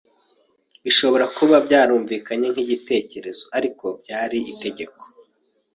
[0.83, 5.01] Birashobora kuba byumvikanye nkigitekerezo, ariko byari itegeko.